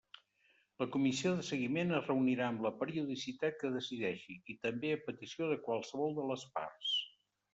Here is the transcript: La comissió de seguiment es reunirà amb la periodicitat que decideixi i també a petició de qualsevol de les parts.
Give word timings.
La 0.83 0.85
comissió 0.93 1.33
de 1.39 1.43
seguiment 1.49 1.91
es 1.97 2.07
reunirà 2.11 2.47
amb 2.53 2.63
la 2.67 2.71
periodicitat 2.79 3.59
que 3.63 3.71
decideixi 3.75 4.39
i 4.53 4.57
també 4.65 4.93
a 4.95 4.99
petició 5.09 5.51
de 5.51 5.59
qualsevol 5.69 6.17
de 6.21 6.25
les 6.33 6.47
parts. 6.57 6.97